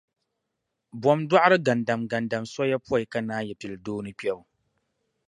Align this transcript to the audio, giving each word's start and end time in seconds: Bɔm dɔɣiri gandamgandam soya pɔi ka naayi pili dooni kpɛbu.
Bɔm 1.01 1.19
dɔɣiri 1.29 1.57
gandamgandam 1.65 2.43
soya 2.53 2.77
pɔi 2.87 3.03
ka 3.11 3.19
naayi 3.27 3.53
pili 3.59 3.77
dooni 3.85 4.11
kpɛbu. 4.19 4.43